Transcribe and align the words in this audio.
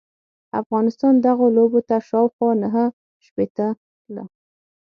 افغانستان 0.61 1.13
دغو 1.25 1.45
لوبو 1.57 1.79
ته 1.89 1.95
شاوخوا 2.09 2.49
نهه 2.63 2.85
شپیته 3.25 3.67
ل 4.13 4.15